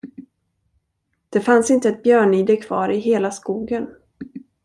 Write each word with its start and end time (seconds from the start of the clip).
Det 1.29 1.41
fanns 1.41 1.71
inte 1.71 1.89
ett 1.89 2.03
björnide 2.03 2.57
kvar 2.57 2.89
i 2.89 2.97
hela 2.99 3.31
skogen. 3.31 3.87